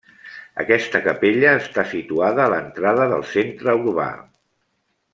[0.63, 4.11] Aquesta capella està situada a l'entrada del centre urbà.